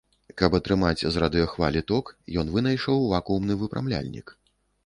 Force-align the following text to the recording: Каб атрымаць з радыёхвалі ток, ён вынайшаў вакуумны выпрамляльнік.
Каб 0.41 0.55
атрымаць 0.59 1.05
з 1.15 1.21
радыёхвалі 1.25 1.85
ток, 1.91 2.05
ён 2.45 2.51
вынайшаў 2.57 3.07
вакуумны 3.15 3.59
выпрамляльнік. 3.61 4.27